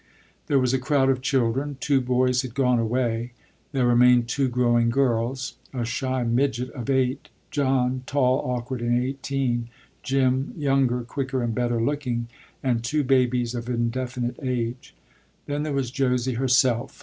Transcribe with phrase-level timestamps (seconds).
[0.47, 1.77] There was a crowd of children.
[1.79, 3.33] Two boys had gone away.
[3.71, 9.69] There remained two growing girls; a shy midget of eight; John, tall, awkward, and eighteen;
[10.01, 12.29] Jim, younger, quicker, and better looking;
[12.63, 14.95] and two babies of indefinite age.
[15.45, 16.99] Then there was Josie herself.